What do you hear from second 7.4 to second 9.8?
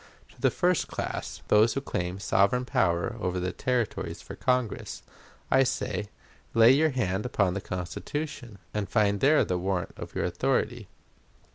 the Constitution, and find there the